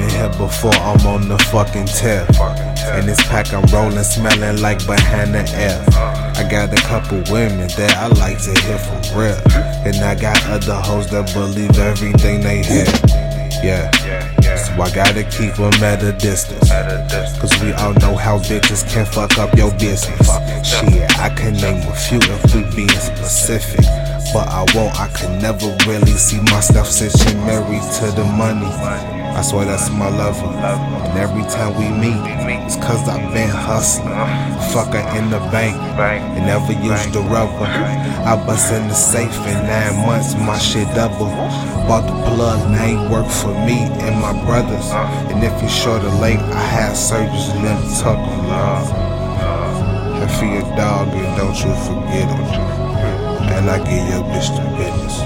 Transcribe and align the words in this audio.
Been 0.00 0.08
here 0.08 0.28
before, 0.30 0.72
I'm 0.76 1.06
on 1.06 1.28
the 1.28 1.36
fucking 1.52 1.84
tip. 1.84 2.26
In 2.96 3.04
this 3.04 3.20
pack, 3.28 3.52
I'm 3.52 3.64
rolling, 3.68 4.02
smelling 4.02 4.62
like 4.62 4.78
Bahana 4.78 5.44
F. 5.52 5.94
I 6.38 6.48
got 6.48 6.72
a 6.72 6.80
couple 6.88 7.22
women 7.30 7.68
that 7.76 7.94
I 7.98 8.06
like 8.06 8.38
to 8.44 8.52
hear 8.62 8.78
from 8.78 8.96
real. 9.18 9.36
And 9.84 9.96
I 9.96 10.14
got 10.14 10.42
other 10.46 10.80
hoes 10.80 11.10
that 11.10 11.30
believe 11.34 11.78
everything 11.78 12.40
they 12.40 12.62
hear. 12.62 12.88
Yeah. 13.62 13.90
So 14.56 14.72
I 14.80 14.90
gotta 14.90 15.22
keep 15.24 15.54
them 15.56 15.74
at 15.84 16.02
a 16.02 16.12
distance. 16.12 16.70
Cause 17.38 17.52
we 17.62 17.72
all 17.74 17.92
know 17.94 18.16
how 18.16 18.38
bitches 18.38 18.88
can 18.90 19.04
fuck 19.04 19.36
up 19.36 19.54
your 19.54 19.70
business. 19.72 20.26
Shit, 20.64 21.09
I 21.20 21.28
can 21.28 21.52
name 21.52 21.86
a 21.86 21.94
few 21.94 22.18
if 22.18 22.54
we 22.54 22.64
being 22.74 22.88
specific. 22.88 23.84
But 24.32 24.48
I 24.48 24.64
won't, 24.74 24.98
I 24.98 25.08
could 25.08 25.42
never 25.42 25.76
really 25.86 26.16
see 26.16 26.40
myself 26.48 26.86
switching 26.88 27.38
married 27.44 27.82
to 28.00 28.06
the 28.16 28.24
money. 28.24 28.64
I 28.64 29.42
swear 29.42 29.66
that's 29.66 29.90
my 29.90 30.08
lover. 30.08 30.46
And 30.46 31.18
every 31.18 31.42
time 31.44 31.76
we 31.76 31.88
meet, 31.92 32.16
it's 32.64 32.76
cause 32.76 33.06
I've 33.08 33.34
been 33.34 33.50
hustling. 33.50 34.08
Fuck 34.72 34.94
her 34.94 35.18
in 35.18 35.28
the 35.28 35.40
bank, 35.52 35.76
and 35.76 36.46
never 36.46 36.72
used 36.72 37.12
the 37.12 37.20
rubber. 37.20 37.68
I 37.68 38.36
bust 38.46 38.72
in 38.72 38.88
the 38.88 38.94
safe 38.94 39.34
in 39.46 39.66
nine 39.66 40.06
months, 40.06 40.34
my 40.34 40.56
shit 40.58 40.88
double. 40.94 41.28
Bought 41.86 42.06
the 42.06 42.16
plug, 42.32 42.70
now 42.70 42.84
ain't 42.84 43.10
work 43.10 43.28
for 43.28 43.52
me 43.66 43.78
and 44.00 44.20
my 44.20 44.32
brothers. 44.46 44.88
And 45.28 45.44
if 45.44 45.52
you're 45.60 45.70
short 45.70 46.02
or 46.02 46.14
late, 46.20 46.38
I 46.38 46.64
had 46.74 46.92
surgeries 46.94 47.50
and 47.56 47.64
them 47.66 47.82
tuck. 48.00 48.18
And 48.18 49.19
and 51.08 51.36
don't 51.36 51.56
you 51.56 51.72
forget 51.86 52.28
it. 52.28 52.50
And 53.56 53.70
I 53.70 53.78
give 53.78 54.08
your 54.08 54.22
bitch 54.24 54.48
the 54.54 54.62
business. 54.76 55.16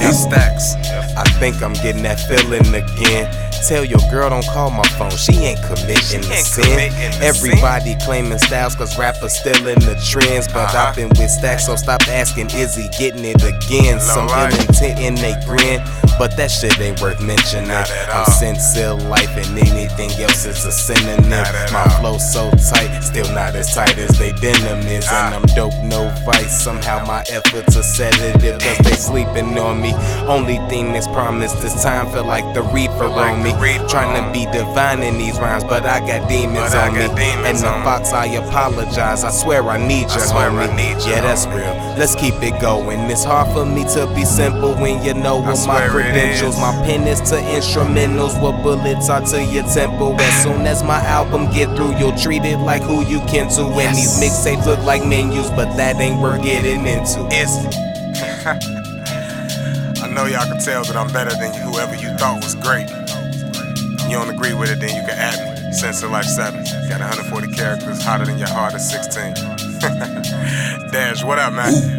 Hey 0.00 0.12
Stacks, 0.12 0.74
I 1.16 1.24
think 1.38 1.62
I'm 1.62 1.72
getting 1.74 2.02
that 2.02 2.20
feeling 2.20 2.74
again. 2.74 3.43
Tell 3.68 3.82
your 3.84 4.00
girl 4.10 4.28
don't 4.28 4.44
call 4.46 4.68
my 4.70 4.82
phone, 4.98 5.10
she 5.10 5.32
ain't 5.38 5.62
committing 5.62 6.20
the 6.20 6.36
sin. 6.36 6.92
Everybody 7.22 7.96
claiming 8.04 8.38
styles 8.38 8.74
cause 8.74 8.98
rappers 8.98 9.32
still 9.38 9.66
in 9.66 9.78
the 9.80 9.94
trends. 10.04 10.48
But 10.48 10.68
Uh-huh. 10.68 10.88
I've 10.90 10.96
been 10.96 11.08
with 11.08 11.30
Stacks, 11.30 11.64
so 11.66 11.74
stop 11.76 12.06
asking, 12.08 12.50
is 12.50 12.74
he 12.74 12.88
getting 12.98 13.24
it 13.24 13.42
again? 13.42 14.00
Some 14.00 14.28
ill 14.28 14.46
intent 14.60 15.00
in 15.00 15.14
they 15.14 15.34
grin. 15.46 15.82
But 16.18 16.36
that 16.36 16.48
shit 16.50 16.78
ain't 16.78 17.00
worth 17.00 17.20
mentioning. 17.20 17.70
I'm 17.72 18.26
sincere 18.30 18.92
life 18.94 19.34
and 19.36 19.58
anything 19.58 20.10
else 20.22 20.44
is 20.44 20.64
a 20.64 20.70
synonym. 20.70 21.30
My 21.72 21.88
flow 21.98 22.18
so 22.18 22.50
tight, 22.70 23.00
still 23.00 23.26
not 23.34 23.56
as 23.56 23.74
tight 23.74 23.98
as 23.98 24.16
they 24.18 24.30
denim 24.32 24.80
is. 24.86 25.06
And 25.08 25.34
Ah. 25.34 25.36
I'm 25.36 25.42
dope, 25.56 25.74
no 25.82 26.10
vice. 26.24 26.62
Somehow 26.62 27.04
my 27.06 27.24
efforts 27.30 27.76
are 27.76 27.82
sedative 27.82 28.60
cause 28.60 28.78
they 28.84 28.94
sleeping 28.94 29.58
on 29.58 29.80
me. 29.80 29.92
Only 30.28 30.58
thing 30.68 30.92
that's 30.92 31.08
promised 31.08 31.60
this 31.62 31.82
time 31.82 32.12
feel 32.12 32.24
like 32.24 32.44
the 32.54 32.62
reaper 32.62 33.08
like 33.08 33.32
on 33.32 33.42
me. 33.42 33.53
Trying 33.88 34.14
to 34.24 34.32
be 34.32 34.44
divine 34.50 35.02
in 35.02 35.18
these 35.18 35.38
rhymes, 35.38 35.62
but 35.62 35.84
I 35.86 36.00
got 36.00 36.28
demons 36.28 36.72
But 36.72 36.74
I 36.74 36.88
on 36.88 36.94
got 36.94 37.14
me. 37.16 37.24
demons 37.36 37.62
and 37.62 37.80
the 37.80 37.84
fox, 37.84 38.12
I 38.12 38.26
apologize. 38.26 39.22
I 39.22 39.30
swear 39.30 39.62
I 39.68 39.78
need 39.78 40.02
you, 40.10 40.18
I 40.18 40.18
swear 40.18 40.50
I 40.50 40.66
homie. 40.66 40.76
need 40.76 41.04
you, 41.04 41.12
yeah, 41.12 41.20
that's 41.20 41.46
real. 41.46 41.74
Let's 41.96 42.16
keep 42.16 42.34
it 42.42 42.60
going. 42.60 42.98
It's 43.10 43.22
hard 43.22 43.52
for 43.54 43.64
me 43.64 43.84
to 43.94 44.06
be 44.14 44.24
simple 44.24 44.74
when 44.74 45.02
you 45.04 45.14
know 45.14 45.36
what 45.36 45.64
my 45.66 45.86
credentials. 45.88 46.58
My 46.58 46.72
pen 46.84 47.06
is 47.06 47.20
to 47.30 47.36
instrumentals, 47.36 48.40
what 48.42 48.60
bullets 48.64 49.08
are 49.08 49.20
to 49.26 49.44
your 49.44 49.64
temple. 49.64 50.20
As 50.20 50.42
soon 50.42 50.66
as 50.66 50.82
my 50.82 50.98
album 51.06 51.50
get 51.52 51.68
through, 51.76 51.96
you'll 51.98 52.16
treat 52.18 52.44
it 52.44 52.58
like 52.58 52.82
who 52.82 53.04
you 53.06 53.20
can 53.28 53.48
to. 53.50 53.62
And 53.62 53.96
these 53.96 54.18
mixtapes 54.20 54.66
look 54.66 54.80
like 54.84 55.04
menus, 55.06 55.50
but 55.50 55.72
that 55.76 56.00
ain't 56.00 56.20
worth 56.20 56.42
getting 56.42 56.86
into. 56.86 57.20
Is 57.32 57.50
I 60.02 60.08
know 60.08 60.26
y'all 60.26 60.46
can 60.46 60.58
tell 60.58 60.82
that 60.84 60.96
I'm 60.96 61.12
better 61.12 61.30
than 61.36 61.52
whoever 61.54 61.94
you 61.94 62.08
thought 62.18 62.42
was 62.42 62.54
great. 62.56 62.88
You 64.14 64.20
don't 64.20 64.30
agree 64.32 64.54
with 64.54 64.70
it, 64.70 64.78
then 64.78 64.94
you 64.94 65.02
can 65.02 65.10
add 65.18 65.64
me. 65.66 65.72
Sensor 65.72 66.06
Life 66.06 66.26
7. 66.26 66.62
Got 66.88 67.00
140 67.00 67.48
characters, 67.48 68.00
hotter 68.00 68.24
than 68.24 68.38
your 68.38 68.46
heart 68.46 68.72
at 68.72 68.80
16. 68.80 69.34
Dash, 70.92 71.24
what 71.24 71.40
up, 71.40 71.52
man? 71.52 71.98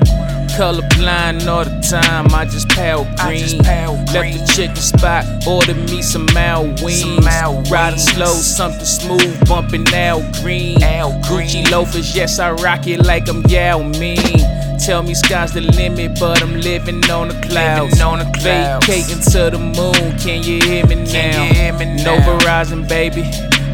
Colorblind 0.56 1.46
all 1.48 1.66
the 1.66 1.82
time, 1.82 2.34
I 2.34 2.46
just 2.46 2.70
pale 2.70 3.04
green. 3.18 3.40
just 3.40 3.62
pale 3.64 3.96
Left 3.96 4.14
green. 4.14 4.38
the 4.38 4.46
chicken 4.56 4.76
spot, 4.78 5.26
ordered 5.46 5.76
me 5.92 6.02
some 6.02 6.26
mal 6.34 6.64
wings. 6.82 7.02
Some 7.02 7.22
mal 7.26 7.62
Riding 7.64 7.98
wings. 7.98 8.14
slow, 8.14 8.28
something 8.34 8.86
smooth, 8.86 9.46
bumping 9.50 9.86
Al 9.94 10.22
Green. 10.42 10.82
Al 10.84 11.12
Gucci 11.24 11.70
loafers, 11.70 12.16
yes, 12.16 12.40
I 12.40 12.52
rock 12.52 12.88
it 12.88 13.06
like 13.06 13.28
I'm 13.28 13.42
Yao 13.48 13.84
Ming. 13.84 14.40
Tell 14.80 15.04
me 15.04 15.14
sky's 15.14 15.54
the 15.54 15.62
limit, 15.62 16.20
but 16.20 16.42
I'm 16.42 16.60
living 16.62 17.04
on 17.10 17.30
the 17.30 17.42
clouds. 17.48 18.02
on 18.02 18.20
the 18.20 18.26
clouds. 18.38 18.86
Vacating 18.86 19.22
to 19.32 19.50
the 19.50 19.58
moon, 19.60 20.18
can 20.20 20.44
you 20.44 20.60
hear 20.62 20.86
me 20.86 20.96
now? 20.96 21.12
Can 21.12 21.48
you 21.48 21.54
hear 21.54 21.74
me 21.74 22.04
No? 22.04 22.18
Verizon, 22.18 22.88
baby. 22.88 23.24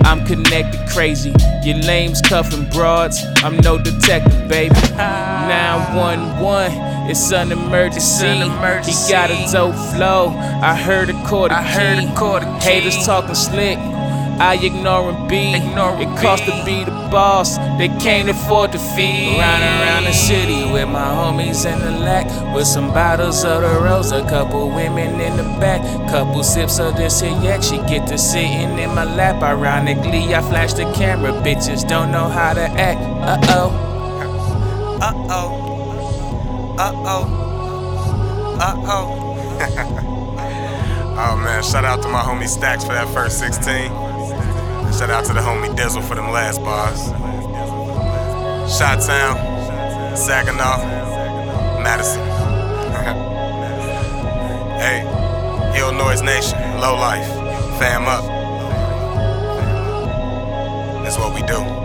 I'm 0.04 0.26
connected 0.26 0.80
crazy. 0.90 1.34
Your 1.64 1.78
lames 1.78 2.22
cuffing 2.22 2.66
broads. 2.70 3.24
I'm 3.44 3.58
no 3.58 3.78
detective, 3.78 4.48
baby. 4.48 4.76
911, 4.98 7.10
it's 7.10 7.32
an 7.32 7.52
emergency. 7.52 7.98
It's 7.98 8.22
an 8.24 8.52
emergency. 8.52 9.06
He 9.08 9.12
got 9.12 9.30
a 9.32 9.52
dope 9.52 9.76
flow. 9.94 10.30
I 10.62 10.76
heard 10.76 11.10
a 11.10 11.28
quarter 11.28 11.54
I 11.56 11.62
heard 11.62 12.04
a 12.04 12.16
quarter 12.16 12.46
key. 12.60 12.82
Haters 12.82 13.06
talking 13.06 13.36
slick. 13.36 13.78
I 14.42 14.56
ignore 14.56 15.12
and 15.12 15.30
be. 15.30 15.54
Ignore 15.54 16.02
it 16.02 16.08
and 16.08 16.18
cost 16.18 16.48
be. 16.48 16.52
to 16.52 16.66
be 16.66 16.84
the 16.84 16.90
boss. 17.12 17.58
They 17.78 17.90
can't 18.00 18.28
afford 18.28 18.72
to 18.72 18.80
feed. 18.80 19.38
Round 19.38 19.62
around 19.62 20.06
the 20.06 20.14
city 20.14 20.64
with 20.74 20.90
my 20.90 21.10
homies 21.14 21.72
in 21.72 21.78
the 21.80 21.92
lack. 21.92 22.26
With 22.56 22.66
some 22.66 22.92
bottles 22.92 23.46
of 23.46 23.62
the 23.62 23.80
rose. 23.80 24.12
A 24.12 24.28
couple 24.28 24.70
women 24.70 25.22
in 25.22 25.38
the 25.38 25.44
back. 25.60 25.84
Couple 26.10 26.44
sips 26.44 26.80
of 26.80 26.98
this 26.98 27.20
here 27.20 27.40
yak. 27.40 27.62
She 27.62 27.78
get 27.86 28.08
to 28.08 28.18
sitting 28.18 28.80
in 28.80 28.96
my 28.96 29.04
lap. 29.04 29.44
Ironically, 29.44 30.34
I 30.34 30.42
flash 30.42 30.74
the 30.74 30.92
camera. 30.94 31.34
Bitches 31.34 31.88
don't 31.88 32.12
know 32.12 32.28
how 32.28 32.54
to 32.54 32.64
act. 32.64 33.00
Uh 33.00 33.38
oh. 33.50 33.70
Uh 35.02 35.14
oh. 35.30 36.76
Uh 36.80 36.94
oh. 37.06 38.58
Uh 38.60 38.76
oh. 38.88 40.08
Oh 41.24 41.36
man, 41.36 41.62
shout 41.62 41.86
out 41.86 42.02
to 42.02 42.08
my 42.08 42.22
homie 42.22 42.48
Stacks 42.48 42.84
for 42.84 42.94
that 42.94 43.08
first 43.10 43.38
16. 43.38 44.11
Shout 44.98 45.10
out 45.10 45.26
to 45.26 45.34
the 45.34 45.40
homie 45.40 45.76
Dizzle 45.76 46.04
for 46.04 46.16
them 46.16 46.32
last 46.32 46.62
bars. 46.62 47.08
Shot 48.78 49.02
Town, 49.02 49.38
Saginaw, 50.16 50.78
Madison. 51.82 52.22
hey, 54.80 55.02
Illinois 55.80 56.22
Nation, 56.22 56.60
low 56.80 56.96
life, 56.96 57.28
fam 57.80 58.06
up. 58.06 58.24
That's 61.04 61.18
what 61.18 61.34
we 61.34 61.42
do. 61.48 61.81